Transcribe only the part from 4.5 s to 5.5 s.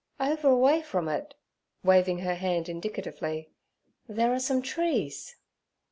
trees.'